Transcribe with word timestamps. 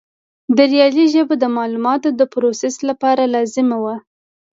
د 0.55 0.57
ریاضي 0.73 1.05
ژبه 1.13 1.35
د 1.39 1.45
معلوماتو 1.57 2.09
د 2.19 2.21
پروسس 2.33 2.75
لپاره 2.89 3.31
لازمه 3.35 3.77
وه. 3.83 3.95